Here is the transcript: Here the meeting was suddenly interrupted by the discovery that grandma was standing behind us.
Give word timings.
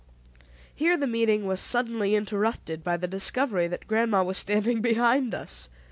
Here 0.73 0.97
the 0.97 1.05
meeting 1.05 1.45
was 1.45 1.61
suddenly 1.61 2.15
interrupted 2.15 2.83
by 2.83 2.97
the 2.97 3.07
discovery 3.07 3.67
that 3.67 3.85
grandma 3.87 4.23
was 4.23 4.39
standing 4.39 4.81
behind 4.81 5.35
us. 5.35 5.69